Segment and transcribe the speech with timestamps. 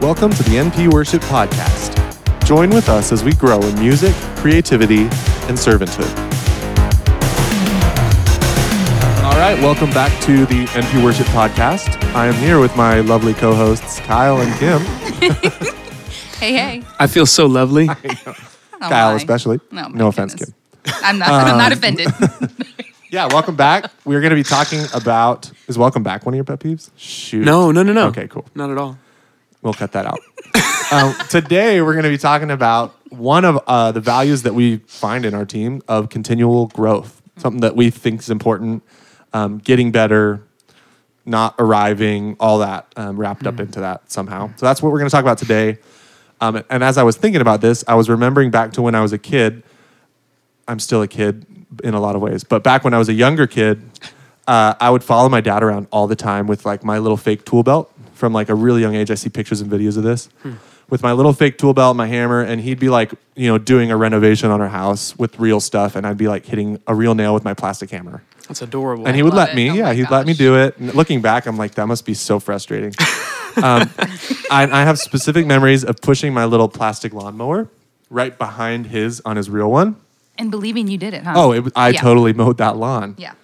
[0.00, 1.96] Welcome to the NP Worship Podcast.
[2.46, 6.08] Join with us as we grow in music, creativity, and servanthood.
[9.24, 12.02] All right, welcome back to the NP Worship Podcast.
[12.14, 14.80] I am here with my lovely co hosts, Kyle and Kim.
[16.40, 16.82] Hey, hey.
[16.98, 17.88] I feel so lovely.
[18.82, 19.16] Oh, Kyle, my.
[19.16, 19.60] especially.
[19.70, 20.54] No, my no offense, goodness.
[20.86, 20.94] Kim.
[21.04, 21.28] I'm not.
[21.28, 22.08] I'm Um, not offended.
[23.10, 23.90] Yeah, welcome back.
[24.06, 25.50] We're going to be talking about.
[25.68, 26.88] Is welcome back one of your pet peeves?
[26.96, 27.44] Shoot.
[27.44, 28.06] No, no, no, no.
[28.06, 28.46] Okay, cool.
[28.54, 28.96] Not at all.
[29.62, 30.20] We'll cut that out.
[30.92, 34.78] um, today, we're going to be talking about one of uh, the values that we
[34.78, 37.20] find in our team of continual growth.
[37.36, 38.82] Something that we think is important,
[39.32, 40.42] um, getting better,
[41.26, 44.50] not arriving, all that um, wrapped up into that somehow.
[44.56, 45.78] So that's what we're going to talk about today.
[46.40, 49.00] Um, and as I was thinking about this, I was remembering back to when I
[49.00, 49.62] was a kid.
[50.66, 51.46] I'm still a kid
[51.84, 53.82] in a lot of ways, but back when I was a younger kid,
[54.46, 57.44] uh, I would follow my dad around all the time with like my little fake
[57.44, 59.10] tool belt from like a really young age.
[59.10, 60.28] I see pictures and videos of this
[60.88, 63.90] with my little fake tool belt, my hammer, and he'd be like, you know, doing
[63.90, 67.14] a renovation on our house with real stuff, and I'd be like hitting a real
[67.16, 68.22] nail with my plastic hammer.
[68.46, 69.06] That's adorable.
[69.06, 69.56] And he would love let it.
[69.56, 70.76] me, Oh yeah, he'd let me do it.
[70.78, 72.92] And looking back, I'm like, that must be so frustrating.
[73.62, 73.88] um,
[74.50, 77.68] I, I have specific memories of pushing my little plastic lawnmower
[78.10, 79.96] right behind his on his real one.
[80.36, 81.34] and believing you did it, huh?
[81.36, 82.00] Oh, it, I Yeah.
[82.00, 83.14] totally mowed that lawn.
[83.18, 83.34] Yeah.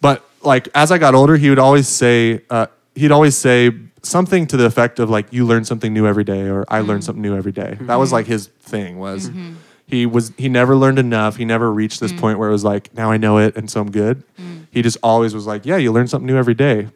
[0.00, 2.66] But like as I got older, he would always say, uh,
[2.96, 3.70] he'd always say
[4.02, 6.98] something to the effect of like, "You learn something new every day," or "I learn
[6.98, 7.02] mm-hmm.
[7.02, 7.86] something new every day." Mm-hmm.
[7.86, 8.98] That was like his thing.
[8.98, 9.54] Was mm-hmm.
[9.86, 11.36] he was he never learned enough.
[11.36, 12.18] He never reached this mm.
[12.18, 14.66] point where it was like, "Now I know it, and so I'm good." Mm.
[14.70, 16.88] He just always was like, "Yeah, you learn something new every day,"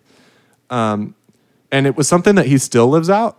[0.70, 1.14] um,
[1.70, 3.36] and it was something that he still lives out.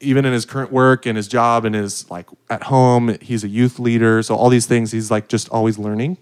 [0.00, 3.48] Even in his current work and his job and his like at home, he's a
[3.48, 4.22] youth leader.
[4.22, 6.16] So all these things, he's like just always learning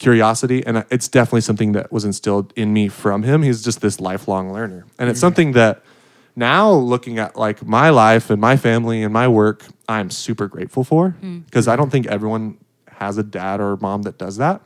[0.00, 3.42] curiosity and it's definitely something that was instilled in me from him.
[3.42, 4.86] He's just this lifelong learner.
[4.98, 5.82] And it's something that
[6.34, 10.84] now looking at like my life and my family and my work i'm super grateful
[10.84, 11.14] for
[11.44, 14.62] because i don't think everyone has a dad or mom that does that.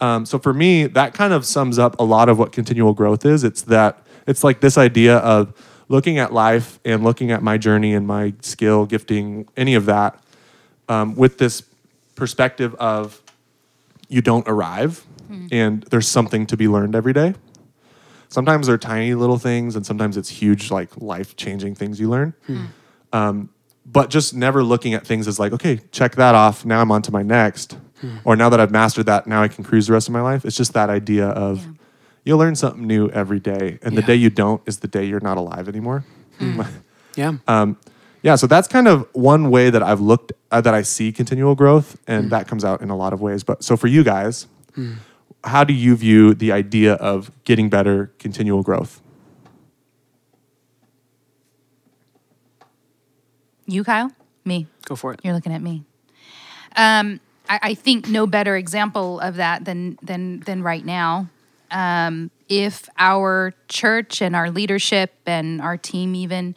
[0.00, 3.24] Um, so for me that kind of sums up a lot of what continual growth
[3.26, 3.44] is.
[3.44, 5.52] It's that it's like this idea of
[5.88, 10.18] looking at life and looking at my journey and my skill gifting any of that
[10.88, 11.62] um, with this
[12.14, 13.20] perspective of
[14.08, 15.46] you don't arrive mm-hmm.
[15.52, 17.34] and there's something to be learned every day.
[18.28, 22.34] Sometimes they're tiny little things and sometimes it's huge, like life changing things you learn.
[22.46, 22.64] Hmm.
[23.12, 23.48] Um,
[23.86, 26.64] but just never looking at things as like, okay, check that off.
[26.64, 27.78] Now I'm on to my next.
[28.00, 28.18] Hmm.
[28.24, 30.44] Or now that I've mastered that, now I can cruise the rest of my life.
[30.44, 31.72] It's just that idea of Yeah.
[32.24, 33.78] you'll learn something new every day.
[33.82, 36.04] And the day you don't is the day you're not alive anymore.
[36.38, 36.60] Hmm.
[37.16, 37.32] yeah.
[37.46, 37.78] Um,
[38.22, 41.54] yeah, so that's kind of one way that I've looked uh, that I see continual
[41.54, 43.44] growth, and that comes out in a lot of ways.
[43.44, 44.46] But so for you guys,
[45.44, 49.00] how do you view the idea of getting better, continual growth?
[53.66, 54.10] You, Kyle?
[54.44, 54.66] Me.
[54.86, 55.20] Go for it.
[55.22, 55.84] You're looking at me.
[56.76, 61.28] Um, I, I think no better example of that than than than right now.
[61.70, 66.54] Um, if our church and our leadership and our team even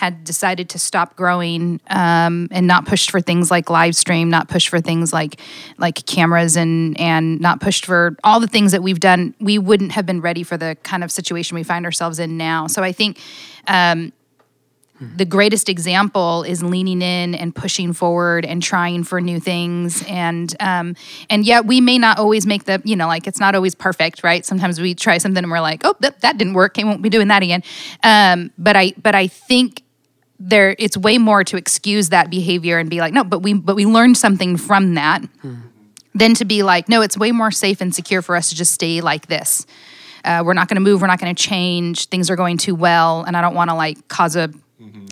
[0.00, 4.48] had decided to stop growing um, and not pushed for things like live stream, not
[4.48, 5.38] pushed for things like
[5.76, 9.92] like cameras and and not pushed for all the things that we've done, we wouldn't
[9.92, 12.66] have been ready for the kind of situation we find ourselves in now.
[12.66, 13.18] So I think
[15.00, 20.02] the greatest example is leaning in and pushing forward and trying for new things.
[20.06, 20.96] And um,
[21.30, 24.22] and yet we may not always make the you know like it's not always perfect
[24.22, 24.44] right?
[24.46, 26.78] Sometimes we try something and we're like oh that, that didn't work.
[26.78, 27.62] I won't be doing that again.
[28.02, 29.82] Um, but I but I think
[30.40, 33.76] there it's way more to excuse that behavior and be like no but we but
[33.76, 35.22] we learned something from that
[36.14, 38.72] than to be like no it's way more safe and secure for us to just
[38.72, 39.66] stay like this.
[40.22, 42.74] Uh, we're not going to move we're not going to change things are going too
[42.74, 44.50] well and i don't want to like cause a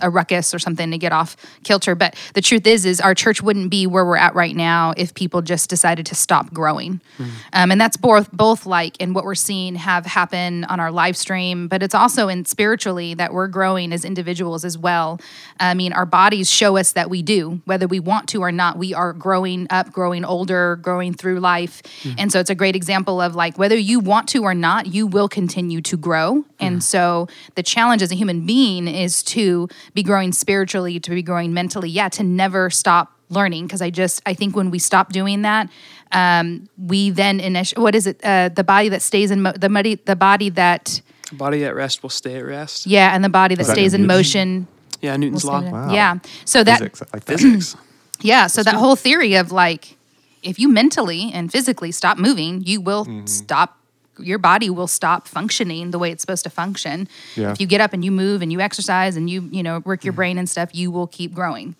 [0.01, 1.95] a ruckus or something to get off kilter.
[1.95, 5.13] But the truth is is our church wouldn't be where we're at right now if
[5.13, 7.01] people just decided to stop growing.
[7.17, 7.31] Mm-hmm.
[7.53, 11.17] Um, and that's both both like in what we're seeing have happen on our live
[11.17, 15.19] stream but it's also in spiritually that we're growing as individuals as well.
[15.59, 18.77] I mean our bodies show us that we do whether we want to or not
[18.77, 21.81] we are growing up growing older growing through life.
[21.83, 22.19] Mm-hmm.
[22.19, 25.07] And so it's a great example of like whether you want to or not you
[25.07, 26.45] will continue to grow.
[26.59, 26.79] And mm-hmm.
[26.79, 31.53] so the challenge as a human being is to be growing spiritually to be growing
[31.53, 35.41] mentally yeah to never stop learning because i just i think when we stop doing
[35.43, 35.69] that
[36.11, 39.69] um, we then initiate what is it uh, the body that stays in mo- the
[39.69, 41.01] body the body that
[41.31, 42.87] Body at rest will stay at rest.
[42.87, 44.17] yeah and the body that that stays in Newton?
[44.17, 44.67] motion
[45.01, 45.61] Yeah, will Newton's stay law.
[45.61, 45.93] Wow.
[45.93, 47.23] yeah so that Physics, like.
[47.23, 47.75] Physics.
[48.21, 49.95] yeah, so that whole theory of like,
[50.43, 53.78] if you mentally and physically stop moving, you will stop
[54.21, 57.07] your body will stop functioning the way it's supposed to function.
[57.35, 57.51] Yeah.
[57.51, 60.03] If you get up and you move and you exercise and you you know work
[60.03, 61.75] your brain and stuff, you will keep growing.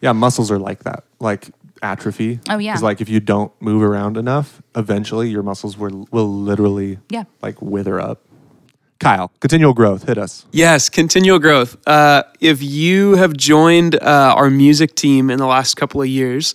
[0.00, 1.48] Yeah, muscles are like that, like
[1.82, 2.40] atrophy.
[2.48, 2.74] Oh, yeah.
[2.74, 7.24] It's like if you don't move around enough, eventually your muscles will will literally Yeah.
[7.42, 8.20] like wither up.
[8.98, 10.46] Kyle, continual growth, hit us.
[10.52, 11.76] Yes, continual growth.
[11.86, 16.54] Uh, if you have joined uh, our music team in the last couple of years,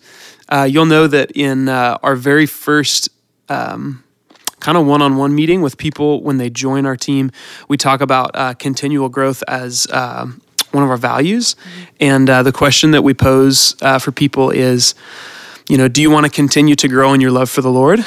[0.50, 3.10] uh, you'll know that in uh, our very first
[3.48, 4.04] um,
[4.62, 7.32] kind of one on one meeting with people when they join our team,
[7.68, 10.26] we talk about uh, continual growth as uh,
[10.72, 11.56] one of our values.
[12.00, 14.96] And uh, the question that we pose uh, for people is,
[15.68, 18.00] you know, do you want to continue to grow in your love for the Lord?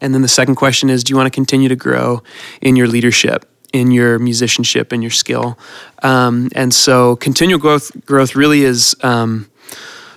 [0.00, 2.22] And then the second question is, do you want to continue to grow
[2.60, 5.58] in your leadership, in your musicianship, in your skill?
[6.02, 9.48] Um, and so, continual growth growth really is um,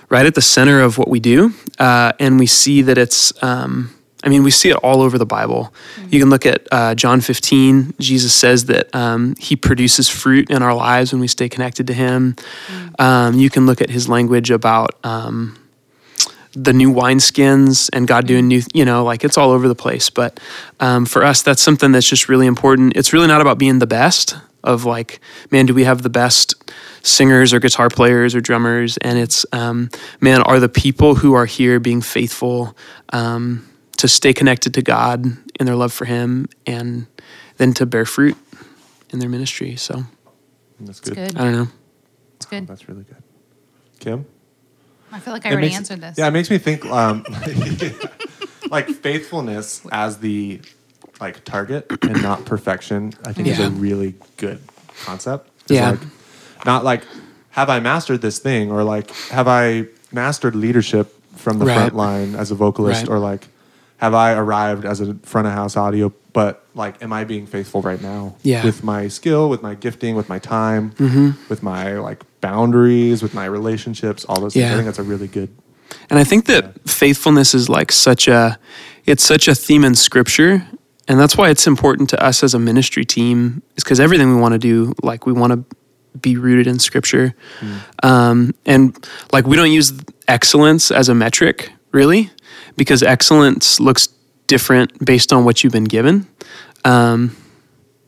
[0.08, 3.32] right at the center of what we do, uh, and we see that it's.
[3.42, 3.94] Um,
[4.28, 5.72] I mean, we see it all over the Bible.
[6.10, 7.94] You can look at uh, John 15.
[7.98, 11.94] Jesus says that um, he produces fruit in our lives when we stay connected to
[11.94, 12.36] him.
[12.98, 15.58] Um, you can look at his language about um,
[16.52, 20.10] the new wineskins and God doing new, you know, like it's all over the place.
[20.10, 20.38] But
[20.78, 22.98] um, for us, that's something that's just really important.
[22.98, 25.20] It's really not about being the best of like,
[25.50, 26.70] man, do we have the best
[27.00, 28.98] singers or guitar players or drummers?
[28.98, 29.88] And it's, um,
[30.20, 32.76] man, are the people who are here being faithful
[33.14, 33.64] um,
[33.98, 35.24] to stay connected to God
[35.60, 37.06] in their love for Him and
[37.58, 38.36] then to bear fruit
[39.10, 39.76] in their ministry?
[39.76, 40.04] So
[40.80, 41.16] That's It's good.
[41.16, 41.36] good.
[41.36, 41.68] I don't know.
[42.36, 42.66] It's good.
[42.66, 43.22] That's really good.
[44.00, 44.26] Kim?
[45.10, 46.16] I feel like I It already makes- answered this.
[46.18, 47.24] Yeah, it makes me think um,
[48.70, 50.60] like faithfulness as the
[51.20, 53.12] like target and not perfection.
[53.24, 54.60] I think is a really good
[55.04, 55.50] concept.
[55.68, 55.90] Yeah.
[55.92, 56.00] like,
[56.64, 57.02] not like
[57.50, 61.74] have I mastered this thing or like have I mastered leadership from the Right.
[61.74, 63.08] front line as a vocalist Right.
[63.10, 63.48] or like
[63.98, 67.82] have I arrived as a front of house audio but like am I being faithful
[67.82, 68.64] right now Yeah.
[68.64, 70.92] with my skill with my gifting with my time
[71.48, 75.28] with my like boundaries with my relationships all those things I think that's a really
[75.28, 75.50] good
[76.10, 78.58] And I think that faithfulness is like such a
[79.06, 80.66] it's such a theme in scripture.
[81.08, 84.38] And that's why it's important to us as a ministry team, is because everything we
[84.38, 87.32] want to do, like we want to be rooted in scripture.
[88.02, 88.94] Um, and
[89.32, 89.92] like we don't use
[90.26, 92.30] excellence as a metric, really,
[92.78, 94.08] because excellence looks
[94.46, 96.26] different based on what you've been given.
[96.84, 97.36] Um,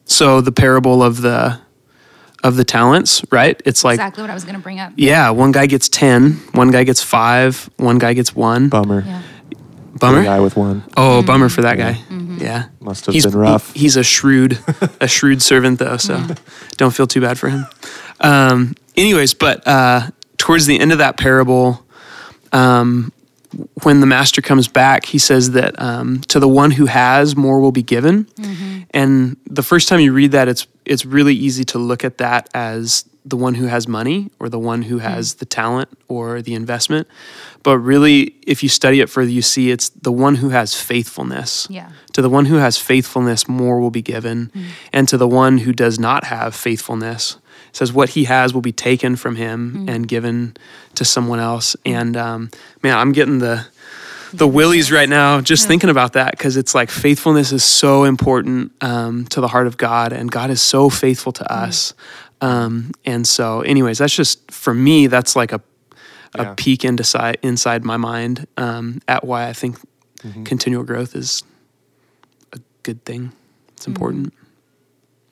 [0.07, 1.61] so the parable of the
[2.43, 3.61] of the talents, right?
[3.67, 4.95] It's like exactly what I was going to bring up.
[4.97, 8.71] yeah, one guy gets 10, one guy gets five, one guy gets one.
[8.71, 9.21] bummer Yeah.
[9.99, 10.21] Bummer.
[10.21, 12.01] The guy with one Oh, bummer for that guy.
[12.39, 12.69] Yeah.
[12.81, 13.75] must have He's been rough.
[13.75, 14.59] he- he's a shrewd,
[15.01, 16.19] a shrewd servant though, so
[16.79, 17.67] don't feel too bad for him.
[18.21, 20.09] Um, anyways, but uh,
[20.39, 21.85] towards the end of that parable,
[22.53, 23.13] um,
[23.83, 27.61] when the master comes back, he says that um, to the one who has, more
[27.61, 28.25] will be given.
[28.25, 28.81] Mm-hmm.
[28.91, 32.49] And the first time you read that, it's it's really easy to look at that
[32.55, 35.39] as the one who has money or the one who has mm.
[35.39, 37.07] the talent or the investment.
[37.63, 41.67] But really, if you study it further, you see it's the one who has faithfulness.
[41.71, 41.91] Yeah.
[42.15, 44.51] To the one who has faithfulness, more will be given.
[44.55, 44.65] Mm.
[44.93, 47.37] And to the one who does not have faithfulness,
[47.71, 50.57] it says what he has will be taken from him and given
[50.97, 51.77] to someone else.
[51.87, 52.51] And um,
[52.83, 53.67] man, I'm getting the
[54.33, 58.71] the willies right now just thinking about that because it's like faithfulness is so important
[58.81, 61.95] um, to the heart of God, and God is so faithful to us.
[62.41, 65.07] Um, and so, anyways, that's just for me.
[65.09, 65.61] That's like a
[66.37, 66.55] a Yeah.
[66.57, 69.77] peek into si- inside my mind um, at why I think
[70.45, 71.43] continual growth is
[72.53, 73.33] a good thing.
[73.73, 74.33] It's important.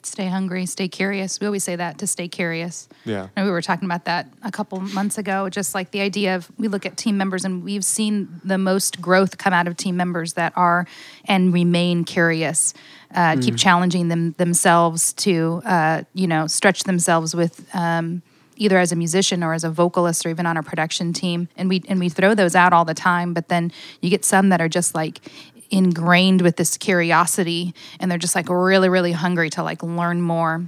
[0.08, 1.38] Stay hungry, stay curious.
[1.38, 2.88] We always say that to stay curious.
[3.04, 3.28] Yeah.
[3.36, 6.50] And we were talking about that a couple months ago, just like the idea of
[6.58, 9.96] we look at team members and we've seen the most growth come out of team
[9.96, 10.86] members that are
[11.26, 12.72] and remain curious,
[13.14, 17.68] uh, keep challenging them themselves to, uh, you know, stretch themselves with.
[17.74, 18.22] Um,
[18.60, 21.68] either as a musician or as a vocalist or even on our production team and
[21.68, 24.60] we and we throw those out all the time but then you get some that
[24.60, 25.20] are just like
[25.70, 30.64] ingrained with this curiosity and they're just like really really hungry to like learn more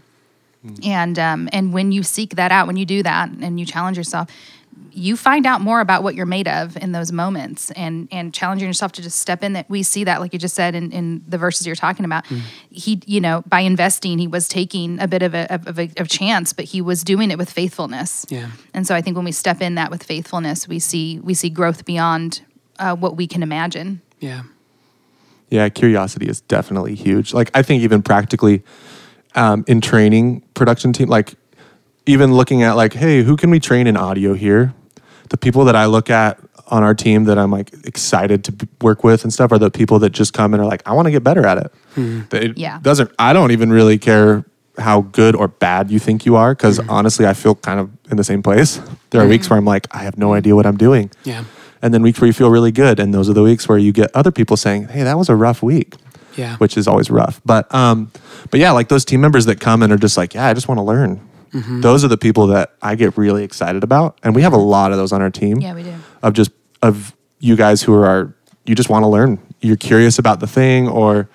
[0.84, 3.96] and um, and when you seek that out, when you do that, and you challenge
[3.96, 4.28] yourself,
[4.92, 8.68] you find out more about what you're made of in those moments, and and challenging
[8.68, 9.54] yourself to just step in.
[9.54, 12.26] That we see that, like you just said in, in the verses you're talking about,
[12.70, 16.08] he you know by investing, he was taking a bit of a of a, of
[16.08, 18.26] chance, but he was doing it with faithfulness.
[18.28, 18.50] Yeah.
[18.74, 21.48] And so I think when we step in that with faithfulness, we see we see
[21.48, 22.42] growth beyond
[22.78, 24.02] uh, what we can imagine.
[24.18, 24.42] Yeah.
[25.50, 27.34] Yeah, curiosity is definitely huge.
[27.34, 28.62] Like I think even practically
[29.34, 31.34] um, in training production team, like
[32.06, 34.74] even looking at like, hey, who can we train in audio here?
[35.28, 39.02] The people that I look at on our team that I'm like excited to work
[39.02, 41.10] with and stuff are the people that just come and are like, I want to
[41.10, 41.72] get better at it.
[41.94, 42.22] Hmm.
[42.32, 42.78] It Yeah.
[42.80, 43.10] doesn't.
[43.18, 44.44] I don't even really care
[44.78, 46.88] how good or bad you think you are because hmm.
[46.88, 48.80] honestly, I feel kind of in the same place.
[49.10, 49.30] There are hmm.
[49.30, 51.10] weeks where I'm like, I have no idea what I'm doing.
[51.24, 51.44] Yeah.
[51.82, 53.92] And then weeks where you feel really good, and those are the weeks where you
[53.92, 55.94] get other people saying, "Hey, that was a rough week."
[56.36, 56.56] Yeah.
[56.58, 57.40] which is always rough.
[57.44, 58.12] But um,
[58.50, 60.68] but yeah, like those team members that come and are just like, yeah, I just
[60.68, 61.20] want to learn.
[61.80, 64.92] Those are the people that I get really excited about, and we have a lot
[64.92, 65.58] of those on our team.
[65.60, 65.92] Yeah, we do.
[66.22, 68.32] Of just of you guys who are
[68.64, 69.40] you just want to learn.
[69.60, 71.28] You're curious about the thing, or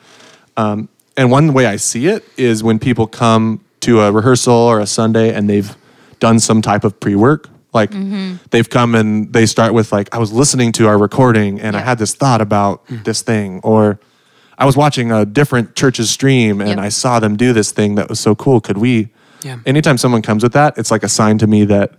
[0.55, 0.87] um,
[1.17, 4.87] and one way I see it is when people come to a rehearsal or a
[4.87, 5.75] Sunday and they've
[6.19, 7.49] done some type of pre-work.
[7.75, 7.91] Like
[8.51, 11.81] they've come and they start with like, I was listening to our recording and I
[11.81, 13.99] had this thought about this thing, or
[14.57, 16.79] I was watching a different church's stream and Yep.
[16.79, 18.61] I saw them do this thing that was so cool.
[18.61, 19.09] Could we?
[19.43, 19.59] Yeah.
[19.65, 21.93] Anytime someone comes with that, it's like a sign to me that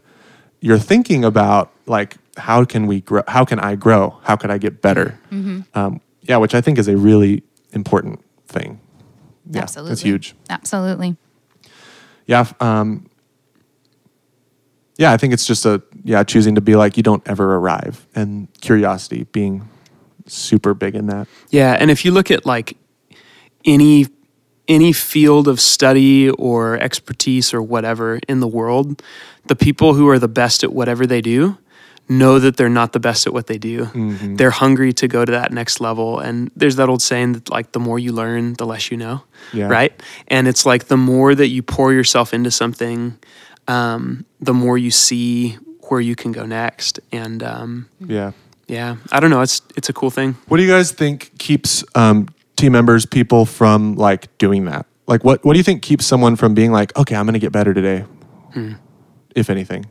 [0.62, 3.22] you're thinking about like how can we grow?
[3.28, 4.18] How can I grow?
[4.22, 5.18] How could I get better?
[5.74, 7.42] Um, yeah, which I think is a really
[7.72, 8.80] important thing.
[9.50, 9.92] Yeah, Absolutely.
[9.92, 10.34] it's huge.
[10.50, 11.16] Absolutely.
[12.26, 13.06] Yeah, um,
[14.98, 18.06] yeah, I think it's just a yeah choosing to be like you don't ever arrive
[18.14, 19.68] and curiosity being
[20.26, 21.28] super big in that.
[21.50, 22.76] Yeah, and if you look at like
[23.64, 24.06] any
[24.68, 29.02] any field of study or expertise or whatever in the world,
[29.46, 31.58] the people who are the best at whatever they do
[32.08, 33.86] know that they're not the best at what they do.
[33.86, 34.36] Mm-hmm.
[34.36, 36.20] They're hungry to go to that next level.
[36.20, 39.24] And there's that old saying that like the more you learn, the less you know.
[39.52, 39.66] Yeah.
[39.66, 40.00] Right?
[40.28, 43.18] And it's like the more that you pour yourself into something,
[43.68, 45.56] um, the more you see
[45.88, 47.00] where you can go next.
[47.12, 48.32] And um, Yeah.
[48.66, 49.40] yeah, I don't know.
[49.42, 50.36] It's it's a cool thing.
[50.48, 54.86] What do you guys think keeps um, team members, people from like doing that?
[55.06, 57.38] Like, what what do you think keeps someone from being like, okay, I'm going to
[57.40, 58.04] get better today,
[59.34, 59.86] if anything?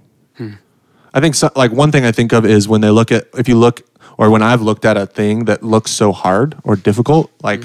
[1.13, 3.47] I think so, like one thing I think of is when they look at if
[3.47, 3.83] you look
[4.17, 7.63] or when I've looked at a thing that looks so hard or difficult, like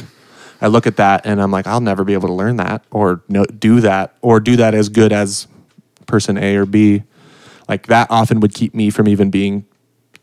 [0.61, 3.23] I look at that and I'm like, I'll never be able to learn that or
[3.29, 5.49] no, do that or do that as good as
[6.11, 7.03] person A or B.
[7.69, 9.65] Like that often would keep me from even being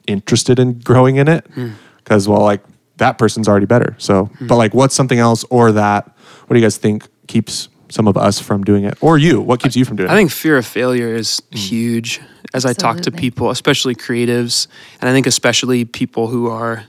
[0.05, 1.47] interested in growing in it.
[1.47, 1.71] Hmm.
[1.97, 2.61] Because well like
[2.97, 3.95] that person's already better.
[3.97, 4.47] So hmm.
[4.47, 6.15] but like what's something else or that
[6.47, 8.97] what do you guys think keeps some of us from doing it?
[9.01, 10.15] Or you what keeps you from doing I it?
[10.15, 11.57] i think fear of failure is hmm.
[11.57, 12.21] huge
[12.53, 14.67] as I talk to people, especially creatives,
[15.01, 16.85] and I think especially people who are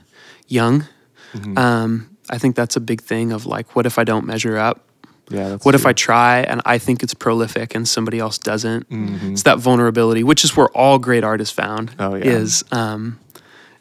[0.47, 0.85] young.
[1.33, 1.57] Mm-hmm.
[1.57, 4.88] Um, I think that's a big thing of like, what if I don't measure up?
[5.29, 5.85] Yeah that's What if.
[5.85, 8.87] I try and I think it's prolific and somebody else doesn't?
[8.89, 11.95] It's that vulnerability, which is where all great art is found.
[11.99, 12.25] Oh, yeah.
[12.25, 13.19] Is um,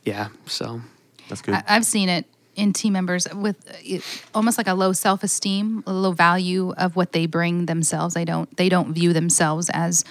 [0.05, 0.29] yeah.
[0.47, 0.81] So
[1.29, 2.27] that's good I, I've seen it
[2.57, 4.03] in team members with it,
[4.35, 8.15] almost like a low self-esteem, a low value of what they bring themselves.
[8.15, 10.05] They don't they don't view themselves as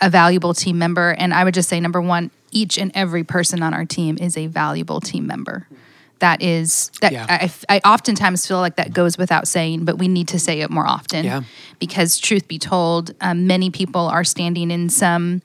[0.00, 1.10] a valuable team member.
[1.18, 4.36] And I would just say number one, each and every person on our team is
[4.36, 5.66] a valuable team member.
[6.20, 7.26] That is that Yeah.
[7.28, 10.70] I, I oftentimes feel like that goes without saying, but we need to say it
[10.70, 11.24] more often.
[11.24, 11.42] Yeah.
[11.78, 15.42] Because truth be told, um, many people are standing in some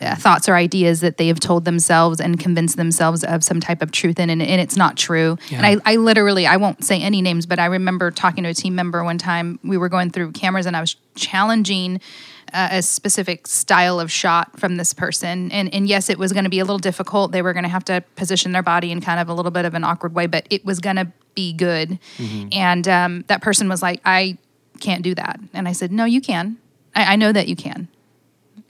[0.00, 3.90] thoughts or ideas that they have told themselves and convinced themselves of some type of
[3.90, 5.36] truth in, and, and it's not true.
[5.50, 8.54] And I, I literally, I won't say any names, but I remember talking to a
[8.54, 9.58] team member one time.
[9.64, 12.00] We were going through cameras, and I was challenging
[12.52, 15.50] uh, a specific style of shot from this person.
[15.52, 17.32] And and yes, it was going to be a little difficult.
[17.32, 19.64] They were going to have to position their body in kind of a little bit
[19.64, 21.98] of an awkward way, but it was going to be good.
[22.52, 24.38] And um, that person was like, I
[24.80, 25.40] can't do that.
[25.52, 26.56] And I said, No, you can.
[26.94, 27.88] I, I know that you can.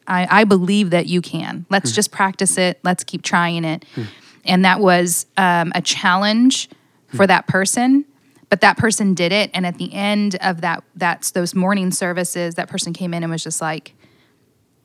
[0.09, 1.67] I, I believe that you can.
[1.71, 1.95] Let's hmm.
[1.95, 2.81] just practice it.
[2.83, 3.85] Let's keep trying it.
[3.95, 4.03] Hmm.
[4.45, 6.69] And that was um, a challenge
[7.11, 7.17] hmm.
[7.17, 8.05] for that person.
[8.51, 12.55] But that person did it, and at the end of that, that's those morning services.
[12.55, 13.93] That person came in and was just like,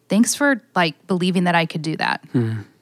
[0.10, 2.28] "Thanks for like believing that I could do that,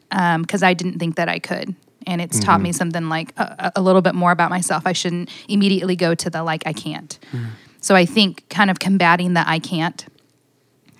[0.09, 1.75] um, because I didn't think that I could."
[2.07, 2.63] And it's taught mm-hmm.
[2.63, 4.87] me something like a, a little bit more about myself.
[4.87, 7.19] I shouldn't immediately go to the like I can't.
[7.81, 10.07] So I think kind of combating the I can't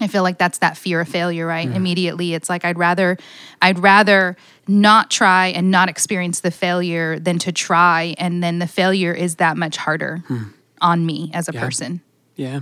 [0.02, 1.68] I feel like that's that fear of failure, right?
[1.70, 3.18] Immediately it's like I'd rather
[3.62, 4.36] I'd rather
[4.68, 9.36] not try and not experience the failure than to try and then the failure is
[9.36, 10.44] that much harder hmm.
[10.82, 11.62] on me as a Yeah.
[11.62, 12.02] person.
[12.36, 12.62] yeah.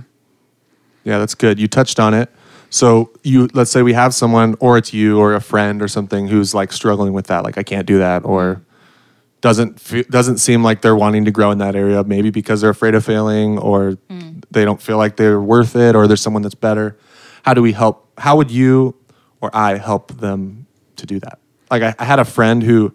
[1.02, 1.58] Yeah, that's good.
[1.58, 2.28] You touched on it.
[2.68, 6.28] So you let's say we have someone or it's you or a friend or something
[6.28, 8.62] who's like struggling with that like I can't do that or
[9.40, 12.70] doesn't fe- doesn't seem like they're wanting to grow in that area maybe because they're
[12.70, 14.40] afraid of failing or hmm.
[14.50, 16.96] they don't feel like they're worth it or there's someone that's better.
[17.44, 18.94] How do we help how would you
[19.40, 20.66] or I help them
[20.96, 21.38] to do that?
[21.70, 22.94] Like I, I had a friend who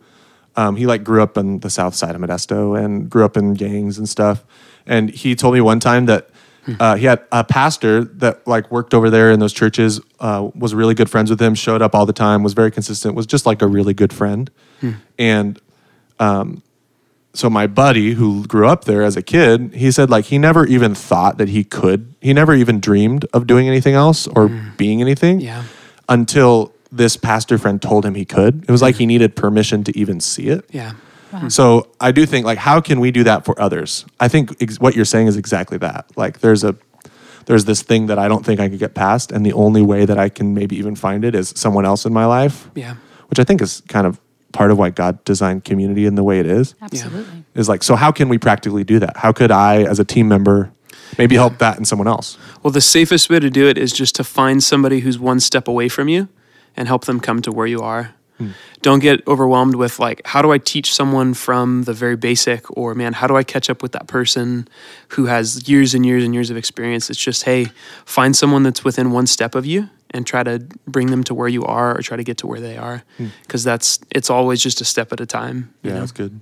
[0.56, 3.54] um, he like grew up on the south side of Modesto and grew up in
[3.56, 4.44] gangs and stuff.
[4.86, 6.30] And he told me one time that
[6.80, 10.74] uh, he had a pastor that like worked over there in those churches, uh, was
[10.74, 13.46] really good friends with him, showed up all the time, was very consistent, was just
[13.46, 14.50] like a really good friend.
[15.20, 15.60] And
[16.20, 16.64] um,
[17.36, 20.66] so my buddy who grew up there as a kid, he said like he never
[20.66, 24.78] even thought that he could, he never even dreamed of doing anything else or mm.
[24.78, 25.64] being anything Yeah.
[26.10, 28.64] until this pastor friend told him he could.
[28.64, 29.08] It was like he mm.
[29.08, 30.66] needed permission to even see it.
[30.72, 30.94] Yeah.
[31.50, 34.06] So I do think like how can we do that for others?
[34.22, 36.10] I think ex- what you're saying is exactly that.
[36.16, 36.78] Like there's a
[37.46, 40.06] there's this thing that I don't think I could get past and the only way
[40.06, 42.96] that I can maybe even find it is someone else in my life, Yeah.
[43.28, 44.20] which I think is kind of
[44.56, 46.74] part of why God designed community in the way it is.
[46.82, 47.44] Absolutely.
[47.54, 49.18] Is like so how can we practically do that?
[49.18, 50.72] How could I as a team member
[51.18, 52.38] maybe help that in someone else?
[52.64, 55.68] Well, the safest way to do it is just to find somebody who's one step
[55.68, 56.28] away from you
[56.76, 58.14] and help them come to where you are.
[58.38, 58.50] Hmm.
[58.82, 62.94] Don't get overwhelmed with like, how do I teach someone from the very basic, or
[62.94, 64.68] man, how do I catch up with that person
[65.10, 67.10] who has years and years and years of experience?
[67.10, 67.68] It's just, hey,
[68.06, 71.48] find someone that's within one step of you and try to bring them to where
[71.50, 73.04] you are or try to get to where they are.
[73.42, 75.74] Because that's, it's always just a step at a time.
[75.84, 76.00] you Yeah, know?
[76.00, 76.40] that's good.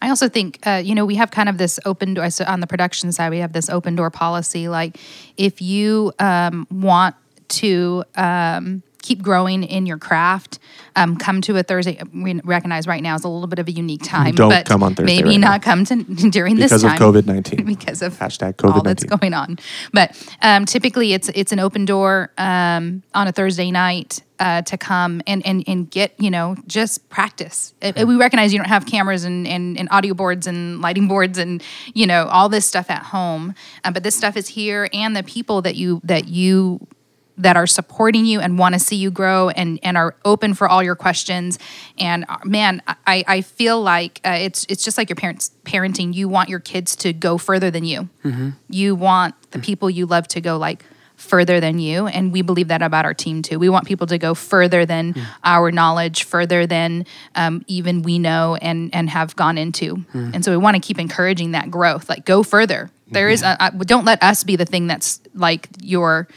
[0.00, 2.60] I also think, uh, you know, we have kind of this open door so on
[2.60, 3.30] the production side.
[3.30, 4.68] We have this open door policy.
[4.68, 4.98] Like,
[5.36, 7.16] if you um, want
[7.48, 10.58] to um, keep growing in your craft,
[10.96, 12.00] um, come to a Thursday.
[12.12, 14.34] We recognize right now is a little bit of a unique time.
[14.34, 15.50] Don't but come on Thursday Maybe right now.
[15.52, 17.64] not come to during Because this of time COVID-19.
[17.78, 19.20] because of Hashtag all that's COVID-19.
[19.20, 19.58] going on.
[19.92, 24.76] But um, typically, it's it's an open door um, on a Thursday night uh, to
[24.76, 27.74] come and, and and get you know just practice.
[27.82, 31.38] Uh, We recognize you don't have cameras and, and, and audio boards and lighting boards
[31.38, 31.62] and
[31.94, 35.22] you know all this stuff at home, uh, but this stuff is here, and the
[35.22, 36.86] people that you that you
[37.38, 40.68] that are supporting you and want to see you grow and, and are open for
[40.68, 41.58] all your questions.
[41.96, 46.12] And uh, man, I, I feel like uh, it's it's just like your parents parenting.
[46.12, 48.08] You want your kids to go further than you.
[48.68, 50.84] You want the people you love to go like
[51.16, 53.58] further than you, and we believe that about our team too.
[53.58, 58.56] We want people to go further than our knowledge, further than um, even we know
[58.60, 60.04] and and have gone into.
[60.34, 62.08] And so we want to keep encouraging that growth.
[62.08, 62.90] Like go further.
[63.10, 66.28] There is a, I, don't let us be the thing that's like your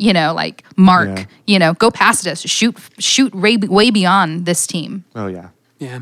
[0.00, 1.24] you know, like mark, Yeah.
[1.46, 5.04] you know, go past us, shoot, shoot way, way beyond this team.
[5.14, 5.48] Oh yeah.
[5.78, 6.00] Yeah.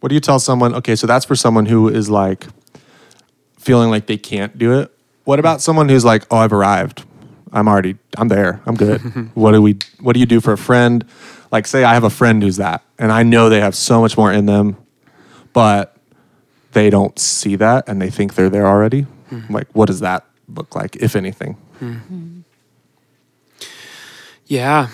[0.00, 0.74] What do you tell someone?
[0.76, 2.46] Okay, so that's for someone who is like
[3.58, 4.90] feeling like they can't do it.
[5.24, 7.04] What about someone who's like, "Oh, I've arrived.
[7.52, 8.60] I'm already I'm there.
[8.66, 9.00] I'm good."
[9.34, 11.04] what do we what do you do for a friend?
[11.50, 14.16] Like say I have a friend who's that and I know they have so much
[14.16, 14.76] more in them,
[15.52, 15.96] but
[16.72, 19.02] they don't see that and they think they're there already.
[19.30, 19.52] Hmm.
[19.52, 21.54] Like what does that look like if anything?
[21.78, 21.92] Hmm.
[21.94, 22.40] Hmm.
[24.46, 24.88] Yeah.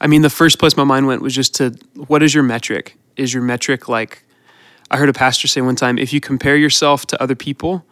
[0.00, 2.96] I mean, the first place my mind went was just to what is your metric?
[3.16, 4.24] Is your metric like,
[4.90, 7.86] I heard a pastor say one time, if you compare yourself to other people,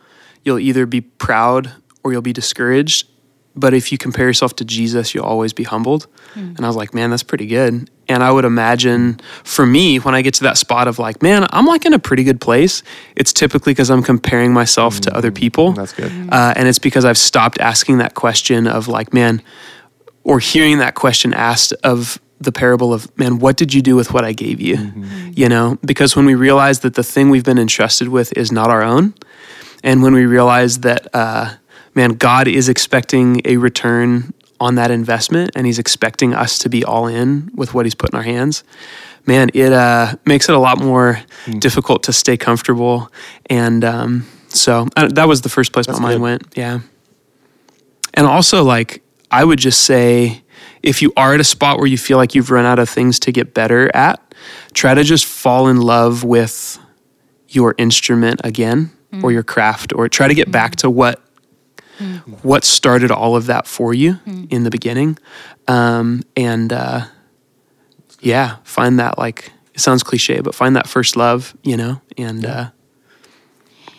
[0.45, 3.09] you'll either be proud or you'll be discouraged.
[3.55, 6.07] But if you compare yourself to Jesus, you'll always be humbled.
[6.35, 6.55] Hmm.
[6.57, 7.91] And I was like, man, that's pretty good.
[8.09, 11.47] And I would imagine for me, when I get to that spot of like, man,
[11.51, 12.83] I'm like in a pretty good place,
[13.15, 15.73] it's typically because I'm comparing myself to other hmm, people.
[15.73, 16.11] That's good.
[16.11, 16.29] Hmm.
[16.33, 19.43] Uh, and it's because I've stopped asking that question of like, man,
[20.25, 24.13] or hearing that question asked of the parable of, man, what did you do with
[24.13, 24.77] what I gave you?
[24.77, 25.31] Mm-hmm.
[25.35, 28.71] You know, because when we realize that the thing we've been entrusted with is not
[28.71, 29.15] our own,
[29.85, 31.55] and when we realize that, uh,
[31.95, 36.85] man, God is expecting a return on that investment and He's expecting us to be
[36.85, 38.65] all in with what He's put in our hands,
[39.27, 41.21] man, it uh, makes it a lot more
[41.59, 43.11] difficult to stay comfortable.
[43.47, 46.23] And um, so uh, that was the first place That's my mind good.
[46.23, 46.43] went.
[46.57, 46.81] Yeah.
[48.15, 50.43] And also, like, I would just say
[50.83, 53.19] if you are at a spot where you feel like you've run out of things
[53.21, 54.35] to get better at,
[54.75, 56.79] try to just fall in love with
[57.49, 58.91] your instrument again
[59.23, 61.22] or your craft or try to get back to what
[62.43, 64.19] what started all of that for you
[64.51, 65.19] in the beginning
[65.69, 67.03] um, and uh,
[68.21, 72.45] yeah find that like it sounds cliche but find that first love you know and
[72.45, 72.71] uh,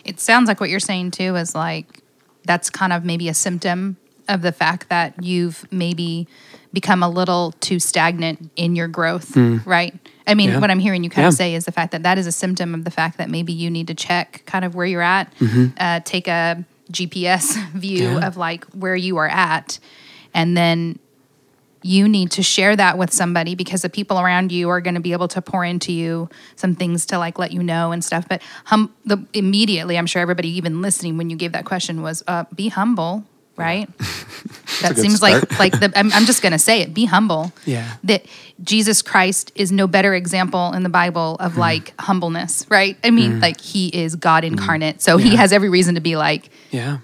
[0.04, 2.00] It sounds like what you're saying too is like
[2.44, 3.96] that's kind of maybe a symptom
[4.28, 6.26] of the fact that you've maybe
[6.72, 9.36] become a little too stagnant in your growth,
[9.66, 9.94] right?
[10.26, 10.58] I mean, Yeah.
[10.60, 11.28] what I'm hearing you kind Yeah.
[11.28, 13.52] of say is the fact that that is a symptom of the fact that maybe
[13.52, 15.32] you need to check kind of where you're at,
[15.78, 16.64] uh, take a
[16.94, 18.26] GPS view Yeah.
[18.26, 19.78] of like where you are at,
[20.32, 20.98] and then
[21.86, 25.02] you need to share that with somebody because the people around you are going to
[25.02, 28.26] be able to pour into you some things to like let you know and stuff.
[28.26, 32.22] But hum, the immediately, I'm sure everybody even listening when you gave that question was
[32.26, 33.24] uh, be humble.
[33.56, 33.88] Right?
[34.82, 35.50] that seems start.
[35.50, 35.92] like like the.
[35.98, 36.92] I'm, I'm just gonna say it.
[36.94, 37.52] Be humble.
[37.64, 37.96] Yeah.
[38.04, 38.24] That
[38.62, 41.46] Jesus Christ is no better example in the Bible Hmm.
[41.46, 42.96] of like humbleness, right?
[43.04, 44.52] I mean, like he is God Hmm.
[44.54, 46.98] incarnate, so he has every reason to be like, Yeah.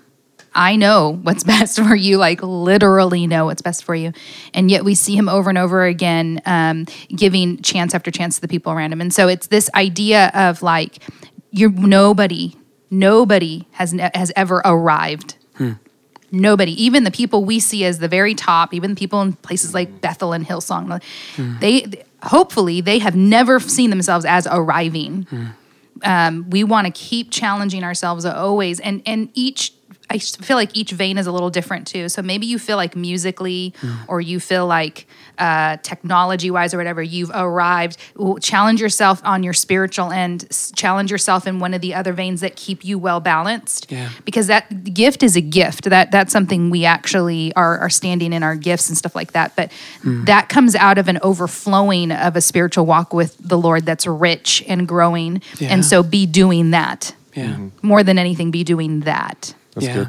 [0.53, 4.13] I know what's best for you, like literally know what's best for you.
[4.53, 8.41] And yet we see him over and over again um, giving chance after chance to
[8.41, 9.01] the people around him.
[9.01, 10.99] And so it's this idea of like,
[11.53, 12.57] you're nobody,
[12.91, 15.37] nobody has, ne- has ever arrived.
[16.33, 19.89] Nobody, even the people we see as the very top, even people in places like
[19.91, 20.01] mm.
[20.01, 21.03] Bethel and Hillsong,
[21.37, 21.59] hmm.
[21.59, 25.23] they hopefully they have never seen themselves as arriving.
[25.25, 25.47] Hmm.
[26.03, 29.73] Um, we want to keep challenging ourselves always and and each
[30.11, 32.09] i feel like each vein is a little different too.
[32.09, 33.73] So maybe you feel like musically
[34.09, 35.07] or you feel like
[35.39, 37.97] uh, technology wise or whatever you've arrived.
[38.43, 40.47] Challenge yourself on your spiritual end.
[40.77, 43.91] Challenge yourself in one of the other veins that keep you well balanced.
[43.91, 44.11] Yeah.
[44.25, 45.85] because that gift is a gift.
[45.85, 49.55] That that's something we actually are, are standing in our gifts and stuff like that.
[49.57, 49.71] But
[50.05, 54.63] that comes out of an overflowing of a spiritual walk with the lord that's rich
[54.69, 55.41] and growing.
[55.59, 55.69] Yeah.
[55.73, 57.57] and so be doing that Yeah.
[57.83, 59.95] more than anything be doing that That's Yeah.
[59.95, 60.09] good.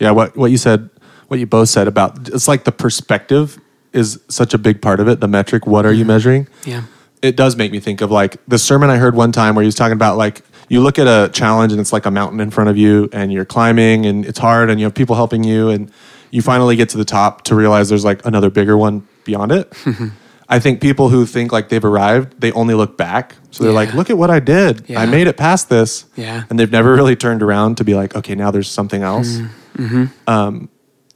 [0.00, 0.90] Yeah, what what you said,
[1.28, 3.58] what you both said about it's like the perspective
[3.92, 5.20] is such a big part of it.
[5.20, 6.48] The metric, what are you measuring?
[6.64, 6.82] Yeah.
[7.22, 9.66] It does make me think of like the sermon I heard one time where he
[9.66, 12.50] was talking about like you look at a challenge and it's like a mountain in
[12.50, 15.68] front of you and you're climbing and it's hard and you have people helping you
[15.70, 15.90] and
[16.30, 19.72] you finally get to the top to realize there's like another bigger one beyond it.
[20.48, 23.36] I think people who think like they've arrived, they only look back.
[23.50, 24.88] So they're like, look at what I did.
[24.88, 25.00] Yeah.
[25.00, 26.04] I made it past this.
[26.16, 26.44] Yeah.
[26.50, 29.38] And they've never really turned around to be like, okay, now there's something else.
[29.38, 29.46] Hmm.
[29.76, 30.04] Mm-hmm.
[30.28, 30.68] Um,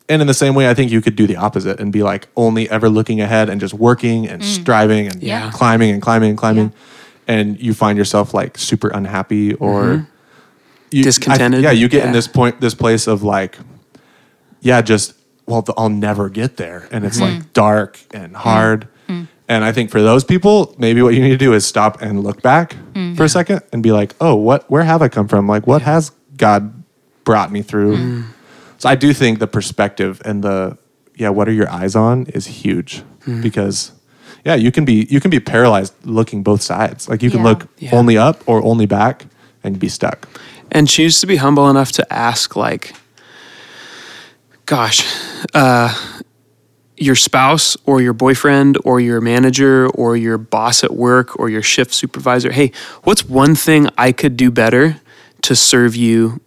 [0.09, 2.29] and in the same way, I think you could do the opposite and be like
[2.37, 4.45] only ever looking ahead and just working and mm.
[4.45, 5.51] striving and Yeah.
[5.53, 6.73] climbing and climbing and climbing.
[7.27, 10.05] And you find yourself like super unhappy or mm-hmm.
[10.91, 11.63] you, I- Discontented.
[11.63, 13.59] yeah, you get in this point, this place of like,
[14.61, 15.13] yeah, just
[15.49, 17.39] well, th- I'll never get there, and it's mm-hmm.
[17.39, 18.87] like dark and hard.
[19.49, 22.23] And I think for those people, maybe what you need to do is stop and
[22.23, 23.27] look back for a mm-hmm.
[23.27, 24.71] second and be like, oh, what?
[24.71, 25.49] Where have I come from?
[25.49, 26.85] Like, what has God
[27.25, 27.97] brought me through?
[27.97, 28.31] Mm-hmm.
[28.77, 30.77] So I do think the perspective and the
[31.17, 33.41] yeah, what are your eyes on is huge mm-hmm.
[33.43, 33.91] because
[34.45, 37.09] yeah, you can be you can be paralyzed looking both sides.
[37.09, 37.47] Like you can Yeah.
[37.47, 37.91] look Yeah.
[37.95, 39.27] only up or only back
[39.65, 40.29] and be stuck.
[40.71, 42.93] and choose to be humble enough to ask like
[44.67, 45.03] gosh
[45.55, 45.89] uh,
[47.01, 51.63] your spouse or your boyfriend or your manager or your boss at work or your
[51.63, 52.73] shift supervisor hey
[53.05, 55.01] what's one thing i could do better
[55.43, 56.41] to serve you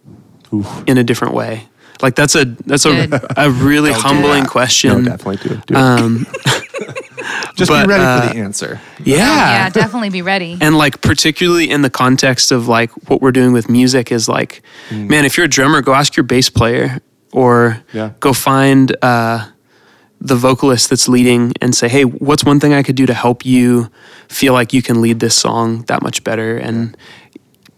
[0.86, 1.66] in a different way
[2.02, 3.20] like that's a that's a, Good.
[3.36, 4.50] a really Don't humbling that.
[4.50, 5.66] question No, definitely do it.
[5.66, 5.78] Do it.
[5.78, 6.26] um,
[7.56, 8.80] Just but, be ready uh, for the answer.
[9.04, 9.16] yeah
[9.64, 13.52] yeah definitely be ready and like particularly in the context of like what we're doing
[13.52, 16.98] with music is like man if you're a drummer go ask your bass player
[17.32, 18.10] or Yeah.
[18.20, 19.46] go find uh,
[20.24, 23.44] the vocalist that's leading and say hey what's one thing i could do to help
[23.44, 23.90] you
[24.28, 26.96] feel like you can lead this song that much better and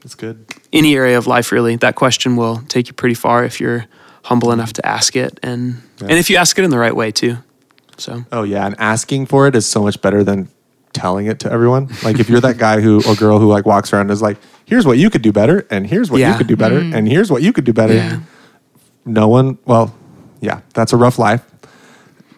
[0.04, 0.36] It's good.
[0.72, 3.86] any area of life really that question will take you pretty far if you're
[4.24, 7.10] humble enough to ask it and and if you ask it in the right way
[7.10, 7.36] too
[7.96, 10.48] so Oh yeah, and asking for it is so much better than
[10.92, 11.88] telling it to everyone.
[12.02, 14.36] Like if you're that guy who or girl who like walks around and is like,
[14.64, 16.32] "Here's what you could do better," and "Here's what Yeah.
[16.32, 16.92] you could do better," mm.
[16.92, 18.18] and "Here's what you could do better." Yeah.
[19.04, 19.58] No one.
[19.64, 19.94] Well,
[20.40, 21.42] yeah, that's a rough life.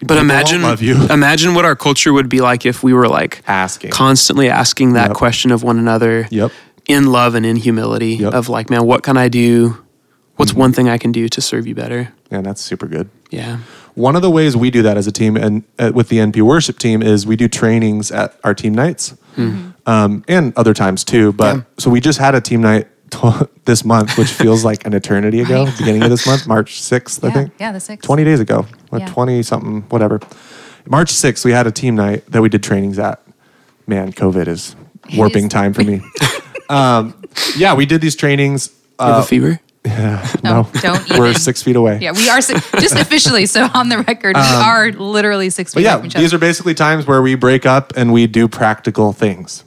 [0.03, 0.95] But imagine love you.
[1.09, 3.91] imagine what our culture would be like if we were like Asking.
[3.91, 5.17] constantly asking that Yep.
[5.17, 6.51] question of one another Yep.
[6.87, 8.33] in love and in humility Yep.
[8.33, 9.77] of like man what can i do
[10.35, 13.09] what's one thing i can do to serve you better And that's super good.
[13.31, 13.57] yeah
[13.95, 16.41] One of the ways we do that as a team and uh, with the NP
[16.43, 19.15] worship team is we do trainings at our team nights
[19.85, 21.31] um, and other times too.
[21.33, 21.61] But Yeah.
[21.79, 22.87] so we just had a team night
[23.65, 25.77] this month, which feels like an eternity ago, Right.
[25.77, 27.51] beginning of this month, March 6th, I think.
[27.59, 28.01] yeah, the 6th.
[28.01, 29.07] 20 days ago, or Yeah.
[29.07, 30.19] 20 something, whatever.
[30.89, 33.21] March 6th, we had a team night that we did trainings at.
[33.87, 34.75] Man, COVID is
[35.15, 35.49] warping is.
[35.51, 36.01] time for me.
[36.69, 37.13] um,
[37.55, 38.69] yeah, we did these trainings.
[38.99, 40.27] you have Uh, a fever Yeah.
[40.43, 41.39] no, don't we're even.
[41.39, 41.99] six feet away.
[42.01, 45.79] yeah we are si- just officially so on the record we are literally six feet
[45.79, 48.11] Um, But yeah, away from each these are basically times where we break up and
[48.11, 49.63] we do practical things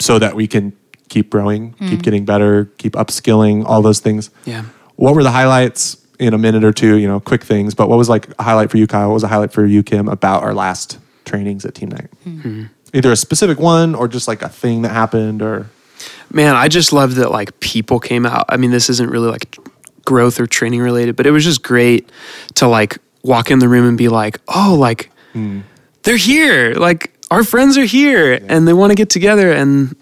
[0.00, 0.72] so that we can
[1.14, 2.02] keep growing, keep mm.
[2.02, 4.30] getting better, keep upskilling, all those things.
[4.44, 4.64] yeah.
[4.96, 7.98] What were the highlights in a minute or two, you know, quick things, but what
[7.98, 9.08] was like a highlight for you, Kyle?
[9.08, 12.10] What was a highlight for you, Kim, about our last trainings at Team Night?
[12.24, 12.40] Hmm.
[12.40, 12.64] Hmm.
[12.92, 15.68] Either a specific one or just like a thing that happened or
[16.30, 18.44] man i just love that like people came out.
[18.48, 19.56] I mean this isn't really like
[20.04, 22.10] growth or training related but it was just great
[22.56, 25.60] to like walk in the room and be like oh like hmm.
[26.02, 26.74] they're here.
[26.74, 29.96] Like our friends are here and they want to get together and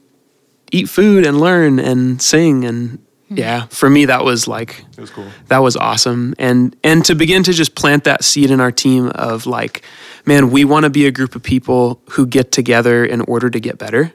[0.73, 2.99] eat food and learn and sing and
[3.35, 5.27] yeah, for me that was like It was cool.
[5.49, 6.35] that was awesome.
[6.39, 9.83] And and to begin to just plant that seed in our team of like
[10.27, 13.59] man we want to be a group of people who get together in order to
[13.61, 14.13] get better.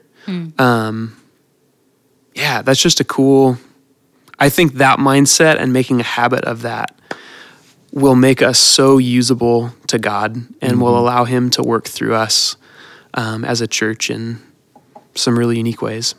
[0.58, 1.16] Um,
[2.34, 3.56] yeah that's just a cool
[4.38, 6.94] i think that mindset and making a habit of that
[7.92, 12.56] will make us so usable to god and will allow him to work through us
[13.14, 14.38] um, as a church in
[15.14, 16.14] some really unique ways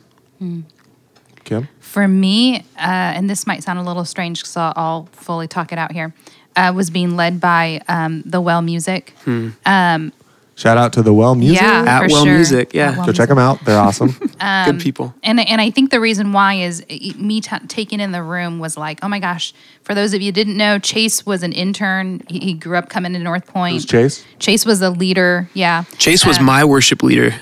[1.44, 1.68] Kim?
[1.80, 5.72] For me, uh, and this might sound a little strange because I'll, I'll fully talk
[5.72, 6.14] it out here,
[6.56, 9.14] uh, was being led by um, the Well Music.
[9.26, 11.62] Shout out to the Well Music.
[11.62, 12.34] Yeah, At for Well sure.
[12.34, 12.90] Music, yeah.
[12.92, 13.64] At Well Go check them out.
[13.64, 14.10] They're awesome.
[14.66, 16.86] good people and and I think the reason why is
[17.18, 19.54] me t- taking in the room was like, oh my gosh!
[19.84, 22.22] For those of you who didn't know, Chase was an intern.
[22.28, 23.74] He, he grew up coming to North Point.
[23.76, 24.26] Who's Chase?
[24.40, 25.50] Chase was a leader.
[25.54, 27.34] Yeah, chase was Uh, my worship leader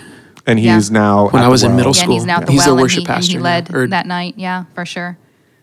[0.47, 0.75] And Yeah.
[0.75, 1.77] he's now When at I the was in Well.
[1.77, 2.03] middle yeah.
[2.03, 2.27] and He's school.
[2.27, 3.87] now at the He's a well, and worship he, and he pastor now, led or-
[3.87, 4.33] that night.
[4.37, 5.17] Yeah, for sure.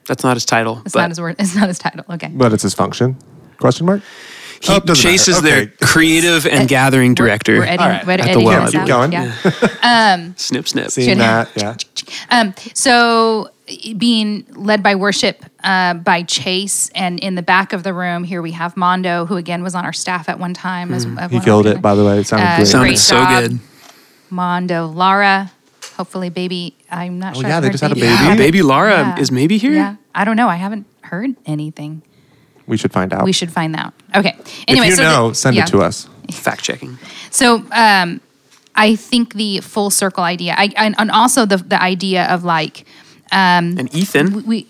[0.07, 1.37] that's not his title It's but not his word.
[1.41, 2.05] It's not his title.
[2.11, 2.31] Okay.
[2.33, 3.17] But it's his function?
[3.59, 4.03] Question mark?
[4.61, 5.47] He Oh, doesn't chases matter.
[5.47, 5.73] their Okay.
[5.83, 7.55] creative and gathering We're- director.
[7.59, 8.07] We're, editing, All right.
[8.07, 8.63] we're At the editing well.
[8.63, 8.87] this Keep out.
[8.89, 9.13] going.
[9.13, 10.29] Yeah.
[10.37, 10.91] snip, snip.
[10.91, 11.75] Seeing that, yeah.
[12.31, 13.49] Um, so
[13.97, 18.43] being led by worship uh, by Chase, and in the back of the room here
[18.43, 20.93] we have Mondo, who again was on our staff at one time.
[20.93, 22.19] As, He killed it, by the way.
[22.21, 22.67] It sounded Uh, great.
[22.67, 23.43] Sounded Great so job.
[23.43, 23.59] good.
[24.35, 25.51] Mondo, Lara.
[25.97, 26.75] hopefully baby.
[26.91, 27.49] I'm not Oh, sure.
[27.49, 28.25] yeah, if they her just had a baby- baby?
[28.25, 29.19] Yeah, baby Laura Yeah.
[29.23, 29.73] is maybe here.
[29.75, 30.49] Yeah, I don't know.
[30.49, 32.03] I haven't heard anything.
[32.67, 33.23] We should find out.
[33.25, 33.93] We should find out.
[34.15, 34.35] Okay.
[34.67, 35.63] Anyway, if you so the- know, send yeah.
[35.65, 36.09] it to us.
[36.33, 36.99] Fact checking.
[37.31, 38.21] So um,
[38.75, 42.85] I think the full circle idea, I, and, and also the the idea of like
[43.31, 44.67] And Ethan, we.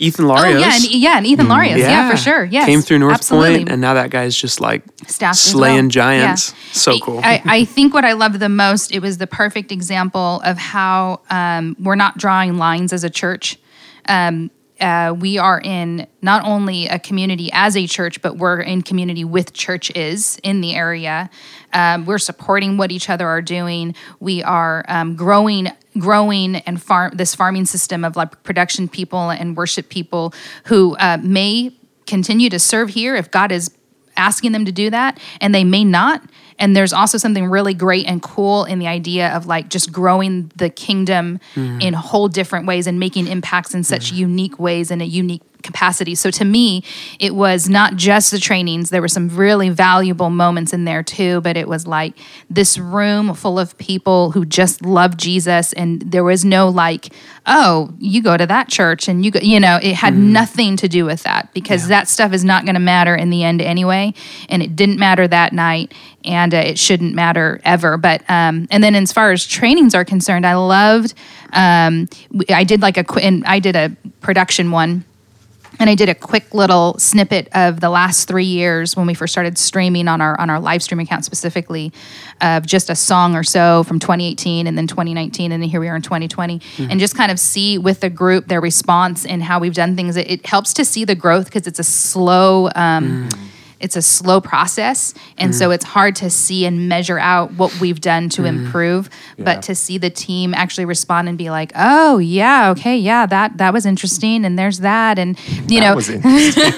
[0.00, 0.54] Ethan Larios.
[0.54, 2.10] Oh yeah, and, yeah, and Ethan Larios, yeah.
[2.10, 2.44] for sure.
[2.44, 3.58] Yeah, Came through North absolutely.
[3.58, 5.88] Point, and now that guy's just like Staff slaying well.
[5.88, 6.52] giants.
[6.52, 6.72] Yeah.
[6.72, 7.20] So cool.
[7.22, 11.20] I, I think what I loved the most, it was the perfect example of how
[11.30, 13.58] um, we're not drawing lines as a church.
[14.06, 18.82] Um, uh, we are in not only a community as a church, but we're in
[18.82, 21.28] community with churches in the area.
[21.72, 23.94] Um, we're supporting what each other are doing.
[24.18, 29.56] We are um, growing, growing, and farm this farming system of like production people and
[29.56, 30.32] worship people
[30.66, 31.72] who uh, may
[32.06, 33.70] continue to serve here if God is
[34.16, 36.22] asking them to do that and they may not.
[36.58, 40.52] And there's also something really great and cool in the idea of like just growing
[40.56, 41.40] the kingdom
[41.80, 46.14] in whole different ways and making impacts in such unique ways in a unique capacity.
[46.14, 46.82] So to me
[47.18, 48.90] it was not just the trainings.
[48.90, 52.14] There were some really valuable moments in there too but it was like
[52.48, 57.12] this room full of people who just love jesus and there was no like
[57.46, 60.88] oh you go to that church and you go you know it had nothing to
[60.88, 64.12] do with that because that stuff is not going to matter in the end anyway
[64.48, 65.92] and it didn't matter that night
[66.24, 67.96] and uh, it shouldn't matter ever.
[67.96, 71.14] But um, and then as far as trainings are concerned i loved
[71.52, 72.08] um,
[72.48, 75.04] i did like a and i did a production one
[75.78, 79.32] and I did a quick little snippet of the last three years when we first
[79.32, 81.92] started streaming on our on our live stream account specifically,
[82.40, 85.88] of just a song or so from 2018 and then 2019 and then here we
[85.88, 89.58] are in 2020, and just kind of see with the group their response and how
[89.58, 90.16] we've done things.
[90.16, 92.70] It, it helps to see the growth because it's a slow.
[92.74, 93.28] Um,
[93.80, 98.00] It's a slow process, and so it's hard to see and measure out what we've
[98.00, 99.08] done to improve.
[99.38, 99.44] Yeah.
[99.46, 103.56] But to see the team actually respond and be like, "Oh yeah, okay, yeah, that
[103.56, 106.72] that was interesting," and there's that, and you that know, was interesting.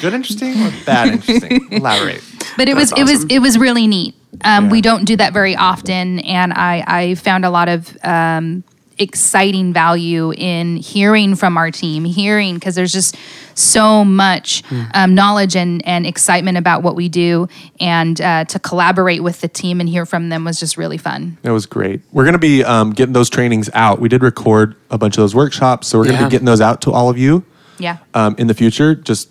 [0.00, 1.68] Good interesting or bad interesting?
[1.70, 2.22] Elaborate.
[2.56, 4.14] but it was That's it was it was really neat.
[4.44, 4.70] Um, Yeah.
[4.70, 8.64] We don't do that very often, and I I found a lot of um,
[9.00, 13.16] exciting value in hearing from our team, hearing because there's just
[13.54, 14.82] so much Hmm.
[14.94, 17.48] um, knowledge and and excitement about what we do,
[17.80, 21.38] and uh, to collaborate with the team and hear from them was just really fun.
[21.42, 22.02] That was great.
[22.12, 24.00] We're going to be um, getting those trainings out.
[24.00, 26.28] We did record a bunch of those workshops, so we're going to Yeah.
[26.28, 27.42] be getting those out to all of you
[27.78, 27.96] Yeah.
[28.14, 28.94] um, in the future.
[28.94, 29.28] Just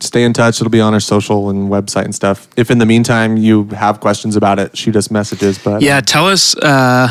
[0.00, 0.60] stay in touch.
[0.60, 2.48] It'll be on our social and website and stuff.
[2.56, 5.56] If in the meantime you have questions about it, shoot us messages.
[5.58, 6.54] But yeah, tell us.
[6.56, 7.08] Uh,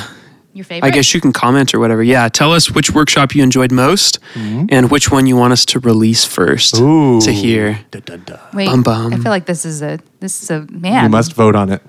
[0.54, 0.88] Your favorite?
[0.88, 2.04] I guess you can comment or whatever.
[2.04, 5.80] Yeah, tell us which workshop you enjoyed most and which one you want us to
[5.80, 6.84] release first Mm-hmm.
[6.86, 7.22] Ooh.
[7.22, 7.80] to hear.
[7.92, 8.38] Da, da, da.
[8.54, 9.14] Wait, Bum, bum.
[9.14, 11.04] I feel like this is a this is a man.
[11.04, 11.82] You must vote on it.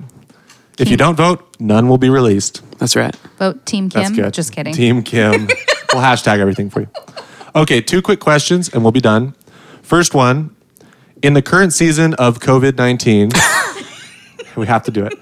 [0.78, 2.62] If you don't vote, none will be released.
[2.78, 3.14] That's right.
[3.38, 4.00] vote Team Kim.
[4.02, 4.24] That's Kim.
[4.24, 4.34] good.
[4.34, 4.72] Just kidding.
[4.74, 5.46] Team Kim.
[5.92, 6.88] we'll hashtag everything for you.
[7.54, 9.34] Okay, two quick questions and we'll be done.
[9.82, 10.56] First one
[11.22, 13.30] In the current season of COVID 19,
[14.56, 15.12] we have to do it.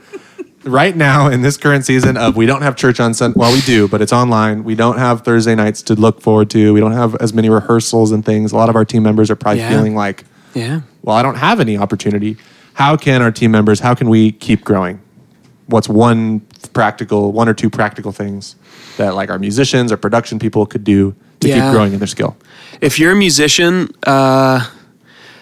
[0.64, 3.60] Right now, in this current season of we don't have church on Sunday, well, we
[3.62, 4.62] do, but it's online.
[4.62, 6.72] We don't have Thursday nights to look forward to.
[6.72, 8.52] We don't have as many rehearsals and things.
[8.52, 9.70] A lot of our team members are probably Yeah.
[9.70, 10.80] feeling like, Yeah.
[11.02, 12.36] well, I don't have any opportunity.
[12.74, 15.00] How can our team members, how can we keep growing?
[15.66, 18.54] What's one practical, one or two practical things
[18.98, 21.54] that like our musicians or production people could do to Yeah.
[21.60, 22.36] keep growing in their skill.
[22.80, 24.60] If you're a musician, uh,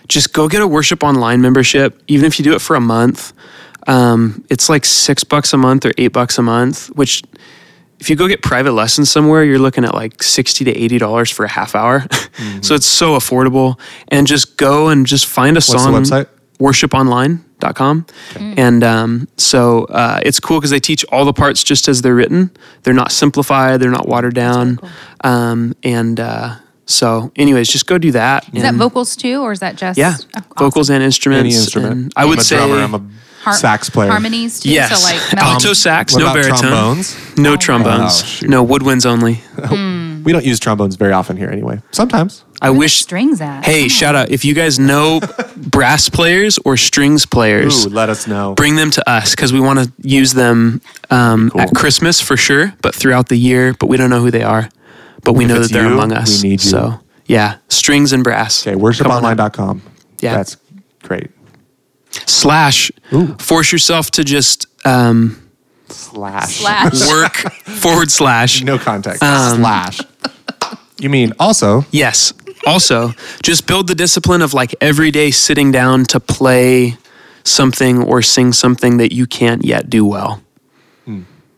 [0.08, 2.00] just go get a worship online membership.
[2.08, 3.32] Even if you do it for a month,
[3.86, 6.88] um, it's like six bucks a month or eight bucks a month.
[6.96, 7.22] Which,
[7.98, 11.30] if you go get private lessons somewhere, you're looking at like sixty to eighty dollars
[11.30, 12.04] for a half hour.
[12.62, 13.78] so it's so affordable.
[14.08, 15.92] And just go and just find a the song.
[15.94, 16.28] website?
[16.58, 18.06] Worshiponline.com.
[18.36, 22.14] And um, so uh, it's cool because they teach all the parts just as they're
[22.14, 22.50] written.
[22.82, 23.80] They're not simplified.
[23.80, 24.78] They're not watered down.
[25.24, 28.48] um, and uh, so, anyways, just go do that.
[28.54, 30.44] Is that vocals too, or is that just Yeah, Oh, awesome.
[30.58, 31.40] vocals and instruments.
[31.40, 31.92] Any instrument.
[31.92, 32.82] and I would I'm a say drummer.
[32.82, 34.10] I'm a Har- sax player.
[34.10, 34.70] harmonies too?
[34.70, 37.36] yes, So like mel- alto sax, What no about baritone, trombones?
[37.38, 38.50] no trombones, Oh, shoot.
[38.50, 39.40] no woodwinds only.
[40.20, 41.80] We don't use trombones very often here anyway.
[41.92, 42.44] Sometimes.
[42.60, 43.00] I Where the wish.
[43.00, 43.64] strings at.
[43.64, 45.20] Hey, shout out if you guys know
[45.56, 47.86] brass players or strings players.
[47.86, 48.52] Ooh, let us know.
[48.54, 51.62] bring them to us because we want to use them um, Cool.
[51.62, 53.72] at Christmas for sure, but throughout the year.
[53.80, 54.68] But we don't know who they are,
[55.24, 56.42] but we If know it's that they're you, among us.
[56.42, 56.68] we need you.
[56.70, 58.66] So yeah, strings and brass.
[58.66, 59.38] Okay, Come on up.
[59.38, 59.80] worshiponline.com.
[60.20, 60.34] Yeah.
[60.36, 60.58] That's
[61.02, 61.30] great.
[62.10, 62.90] Slash.
[63.12, 63.34] Ooh.
[63.38, 65.50] Force yourself to just um,
[65.88, 66.56] Slash.
[66.56, 67.08] Slash.
[67.08, 67.34] work
[67.80, 68.62] forward slash.
[68.62, 69.22] No context.
[69.22, 70.00] Um, Slash.
[70.98, 71.84] You mean also?
[71.90, 72.32] Yes.
[72.66, 76.96] Also, just build the discipline of like every day sitting down to play
[77.42, 80.42] something or sing something that you can't yet do well.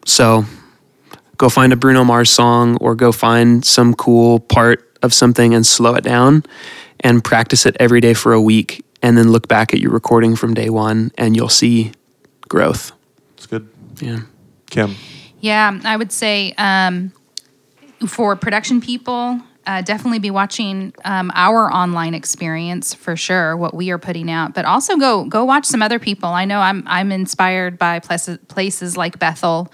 [0.04, 0.44] So
[1.36, 5.66] go find a Bruno Mars song or go find some cool part of something and
[5.66, 6.44] slow it down
[7.00, 10.36] and practice it every day for a week and then look back at your recording
[10.36, 11.92] from day one and you'll see
[12.48, 12.92] growth.
[13.36, 13.68] It's good.
[14.00, 14.20] Yeah.
[14.70, 14.94] Kim.
[15.40, 17.12] Yeah, I would say um,
[18.06, 23.90] for production people, uh, definitely be watching um, our online experience for sure, what we
[23.90, 24.54] are putting out.
[24.54, 26.28] But also go go watch some other people.
[26.28, 29.72] I know I'm I'm inspired by places places like Bethel.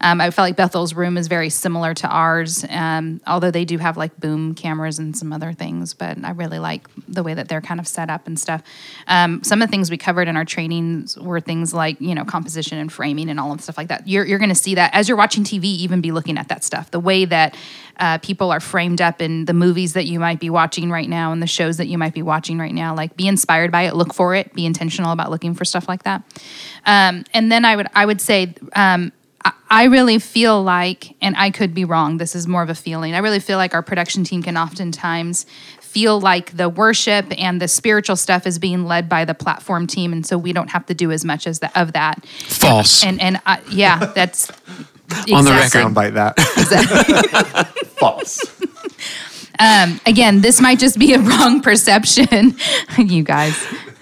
[0.00, 3.78] Um, I felt like Bethel's room is very similar to ours, um, although they do
[3.78, 5.94] have like boom cameras and some other things.
[5.94, 8.62] But I really like the way that they're kind of set up and stuff.
[9.06, 12.24] Um, some of the things we covered in our trainings were things like you know
[12.24, 14.06] composition and framing and all of stuff like that.
[14.06, 16.64] You're you're going to see that as you're watching TV, even be looking at that
[16.64, 16.90] stuff.
[16.90, 17.56] The way that
[17.98, 21.32] uh, people are framed up in the movies that you might be watching right now
[21.32, 22.94] and the shows that you might be watching right now.
[22.94, 26.04] Like be inspired by it, look for it, be intentional about looking for stuff like
[26.04, 26.22] that.
[26.86, 28.54] Um, and then I would I would say.
[28.74, 29.12] Um,
[29.44, 32.74] I- I really feel like, and I could be wrong, this is more of a
[32.74, 33.14] feeling.
[33.14, 35.44] I really feel like our production team can oftentimes
[35.80, 40.12] feel like the worship and the spiritual stuff is being led by the platform team,
[40.12, 42.24] and so we don't have to do as much as the, of that.
[42.26, 43.04] False.
[43.04, 44.50] And and I, yeah, that's
[45.32, 45.82] On the record.
[45.94, 46.38] Soundbite that.
[47.98, 48.40] False.
[49.60, 52.56] Um, again, this might just be a wrong perception,
[52.98, 53.56] you guys.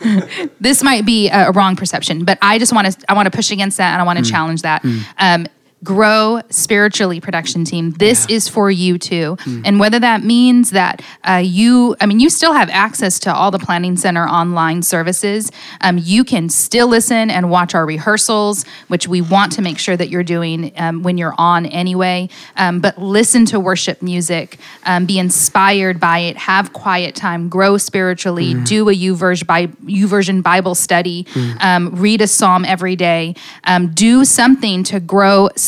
[0.60, 3.36] this might be a, a wrong perception, but I just want to I want to
[3.36, 4.84] push against that and I want to challenge that.
[5.18, 5.46] Um,
[5.84, 7.90] grow spiritually production team.
[7.92, 9.36] This is for you too.
[9.64, 13.50] And whether that means that uh, you i mean you still have access to all
[13.50, 15.52] the planning center online services.
[15.82, 19.96] Um, you can still listen and watch our rehearsals which we want to make sure
[19.96, 22.30] that you're doing um, when you're on anyway.
[22.56, 27.76] Um, but listen to worship music um, be inspired by it have quiet time grow
[27.76, 31.26] spiritually do a YouVersion, Bi- YouVersion bible study
[31.60, 33.34] um, read a psalm every day.
[33.64, 35.65] Um, do something to grow spiritually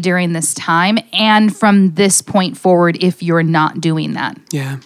[0.00, 4.78] during this time and from this point forward if you're not doing that Yeah.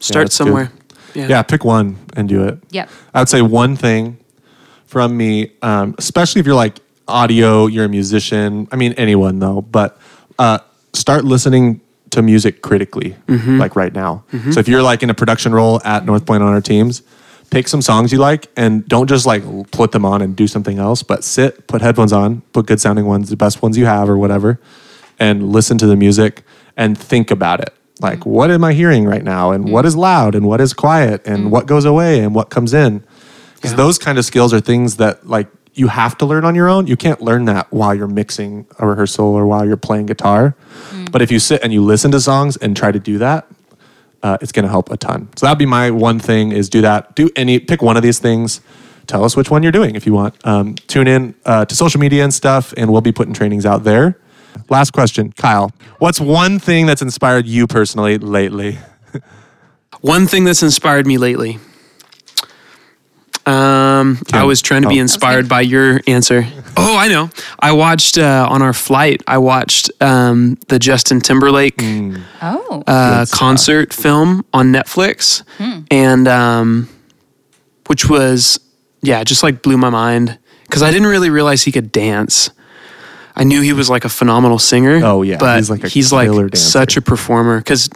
[0.00, 0.70] Start that's somewhere.
[1.14, 1.30] good.
[1.30, 2.58] Yeah, pick one and do it.
[2.70, 2.90] Yep.
[3.14, 4.18] I would say one thing
[4.84, 8.68] from me, um, especially if you're like audio, you're a musician.
[8.70, 9.98] I mean, anyone though, but
[10.38, 10.58] uh,
[10.92, 14.24] start listening to music critically, like right now.
[14.52, 17.02] So if you're like in a production role at North Point on our teams,
[17.50, 20.78] pick some songs you like and don't just like put them on and do something
[20.78, 24.08] else, but sit, put headphones on, put good sounding ones, the best ones you have
[24.08, 24.60] or whatever,
[25.18, 26.42] and listen to the music
[26.76, 27.72] and think about it.
[28.00, 28.26] Like, mm.
[28.26, 29.52] what am I hearing right now?
[29.52, 29.88] And what mm.
[29.88, 31.50] is loud and what is quiet and mm.
[31.50, 33.04] what goes away and what comes in?
[33.54, 36.68] Because those kind of skills are things that like you have to learn on your
[36.68, 36.86] own.
[36.86, 40.56] You can't learn that while you're mixing a rehearsal or while you're playing guitar.
[41.10, 43.46] But if you sit and you listen to songs and try to do that,
[44.26, 45.28] uh, it's going to help a ton.
[45.36, 47.14] So that'd be my one thing: is do that.
[47.14, 48.60] Do any pick one of these things.
[49.06, 50.34] Tell us which one you're doing if you want.
[50.44, 53.84] Um, tune in uh, to social media and stuff, and we'll be putting trainings out
[53.84, 54.18] there.
[54.68, 55.70] Last question, Kyle.
[55.98, 58.78] What's one thing that's inspired you personally lately?
[60.00, 61.58] One thing that's inspired me lately.
[64.00, 65.02] Um, I was trying to be Oh.
[65.02, 66.46] inspired by your answer.
[66.76, 67.30] Oh, I know.
[67.58, 69.22] I watched uh, on our flight.
[69.26, 71.80] I watched um, the Justin Timberlake
[72.42, 73.38] oh uh, Good stuff.
[73.38, 75.42] concert film on Netflix,
[75.90, 76.88] and um,
[77.86, 78.58] which was
[79.02, 82.50] yeah, just like blew my mind because I didn't really realize he could dance.
[83.38, 85.00] I knew he was like a phenomenal singer.
[85.04, 85.36] Oh, yeah.
[85.38, 86.70] but He's like a he's like killer dancer.
[86.70, 87.88] such a performer because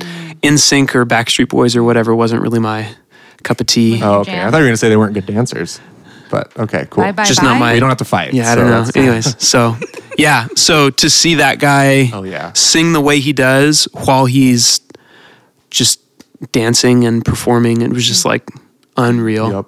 [0.43, 2.89] NSYNC or Backstreet Boys or whatever wasn't really my
[3.43, 4.01] cup of tea.
[4.03, 4.32] Oh, okay.
[4.32, 4.49] Jam.
[4.49, 5.80] I thought you were gonna say they weren't good dancers,
[6.30, 7.05] but okay, cool.
[7.05, 7.47] Bye bye Just bye.
[7.47, 8.32] not my- We don't have to fight.
[8.34, 8.82] Yeah, I so don't know.
[8.84, 9.76] that's- Anyways, so
[10.18, 12.53] yeah, so to see that guy Oh, yeah.
[12.55, 14.80] sing the way he does while he's
[15.70, 16.01] just
[16.53, 18.49] dancing and performing, it was just like
[18.97, 19.66] unreal.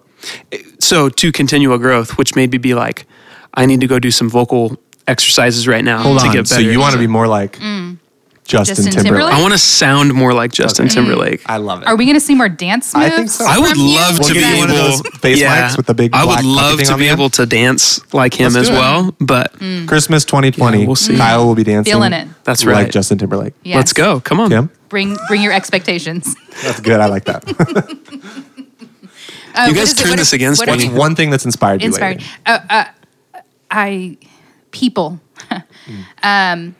[0.52, 0.62] Yep.
[0.80, 3.06] So to continue a growth, which made me be like,
[3.54, 4.76] I need to go do some vocal
[5.08, 6.32] exercises right now Hold to on.
[6.32, 6.54] get better.
[6.54, 7.98] So you want to be more like Mm.
[8.44, 9.04] Justin, Justin Timberlake?
[9.04, 9.34] Timberlake?
[9.34, 11.42] I want to sound more like Justin Timberlake.
[11.48, 11.88] I love it.
[11.88, 13.06] Are we going to see more dance moves?
[13.06, 13.44] I think so.
[13.46, 16.24] I would love We'll to be able one those face mics with the big I
[16.24, 19.52] would love to be able to dance like him Let's as well, but
[19.86, 20.80] Christmas 2020.
[20.80, 21.16] Yeah, we'll see.
[21.16, 21.92] Kyle will be dancing.
[21.92, 22.28] Feeling it.
[22.44, 22.90] That's like right.
[22.90, 23.54] Justin Timberlake.
[23.62, 23.76] Yes.
[23.76, 24.20] let's go.
[24.20, 24.50] Come on.
[24.50, 26.34] Kim, Bring bring your expectations.
[26.62, 27.00] that's good.
[27.00, 27.44] I like that.
[29.54, 30.04] Uh, You guys is it?
[30.04, 30.84] turned this against what me.
[30.84, 32.22] you- What's one thing that's inspired you Inspired.
[32.46, 32.84] Uh, uh,
[33.70, 34.16] I
[34.70, 35.20] people.
[36.22, 36.74] um,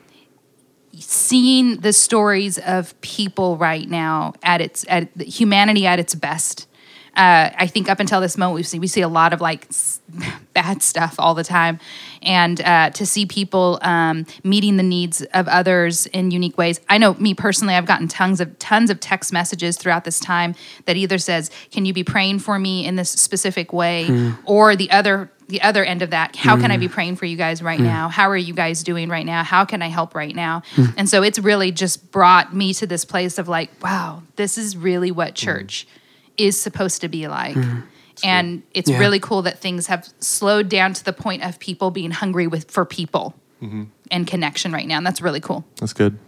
[1.12, 6.66] seeing the stories of people right now at its at humanity at its best.
[7.14, 9.66] Uh, I think up until this moment, we see we see a lot of like
[9.66, 10.00] s-
[10.54, 11.78] bad stuff all the time,
[12.22, 16.80] and uh, to see people um, meeting the needs of others in unique ways.
[16.88, 20.54] I know me personally, I've gotten tons of tons of text messages throughout this time
[20.86, 24.06] that either says, "Can you be praying for me in this specific way?"
[24.46, 26.92] or the other the other end of that how can i be mm.
[26.92, 27.84] praying for you guys right mm.
[27.84, 28.08] now?
[28.08, 29.44] How are you guys doing right now?
[29.44, 30.62] How can i help right now?
[30.74, 30.94] Mm.
[30.96, 34.76] And so it's really just brought me to this place of like wow this is
[34.76, 35.86] really what church
[36.36, 37.56] is supposed to be like.
[38.24, 38.98] And it's Yeah.
[38.98, 42.70] really cool that things have slowed down to the point of people being hungry with
[42.70, 43.84] for people mm-hmm.
[44.10, 45.64] and connection right now and that's really cool.
[45.76, 46.18] That's good.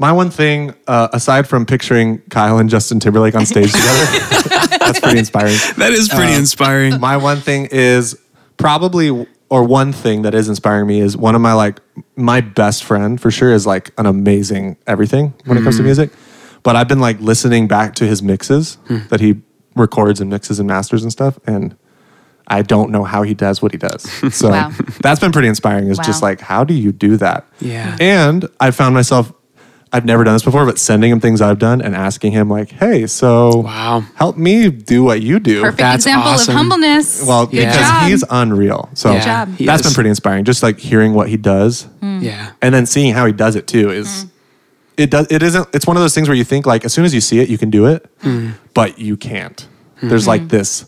[0.00, 4.04] My one thing, uh, aside from picturing Kyle and Justin Timberlake on stage together,
[4.78, 5.56] that's pretty inspiring.
[5.76, 6.98] That is pretty uh, inspiring.
[6.98, 8.18] My one thing is
[8.56, 11.80] probably, or one thing that is inspiring me is one of my like
[12.16, 15.88] my best friend for sure is like an amazing everything when it comes to hmm.
[15.88, 16.10] music.
[16.62, 19.00] But I've been like listening back to his mixes hmm.
[19.10, 19.42] that he
[19.76, 21.76] records and mixes and masters and stuff, and
[22.46, 24.06] I don't know how he does what he does.
[24.32, 24.72] So Wow.
[25.02, 25.88] that's been pretty inspiring.
[25.88, 27.46] Is just like how do you do that?
[27.60, 27.98] Yeah.
[28.00, 29.34] And I found myself.
[29.92, 32.70] I've never done this before, but sending him things I've done and asking him like,
[32.70, 34.04] "Hey, so Wow.
[34.14, 36.52] help me do what you do." perfect That's example awesome.
[36.52, 37.70] of humbleness Well, Yeah.
[37.70, 38.08] because job.
[38.08, 38.88] he's unreal.
[38.94, 39.56] So Yeah, job.
[39.56, 40.44] he that's been pretty inspiring.
[40.44, 42.22] Just like hearing what he does mm.
[42.22, 42.50] Yeah.
[42.62, 44.28] and then seeing how he does it too is mm.
[44.96, 47.04] it does it isn't it's one of those things where you think like as soon
[47.04, 48.52] as you see it you can do it, mm.
[48.74, 49.66] but you can't.
[50.02, 50.86] There's like this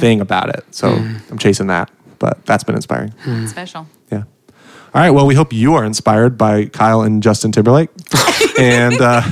[0.00, 0.64] thing about it.
[0.70, 0.88] So
[1.30, 1.90] I'm chasing that.
[2.18, 3.12] But that's been inspiring.
[3.46, 4.22] special Yeah.
[4.94, 5.10] All right.
[5.10, 7.90] Well, we hope you are inspired by Kyle and Justin Timberlake.
[8.60, 9.22] and uh,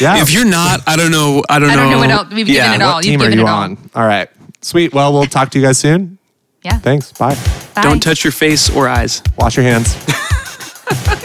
[0.00, 0.20] yeah.
[0.20, 1.44] If you're not, I don't know.
[1.48, 1.82] I don't I know.
[1.82, 2.96] don't know what else- we've given it all.
[2.96, 3.62] what you've team are given you it all.
[3.62, 3.90] on?
[3.94, 4.28] All right.
[4.62, 4.92] Sweet.
[4.92, 6.18] Well, we'll talk to you guys soon.
[6.62, 7.12] yeah Thanks.
[7.12, 7.36] Bye.
[7.74, 7.82] Bye.
[7.82, 9.22] Don't touch your face or eyes.
[9.38, 9.94] Wash your hands.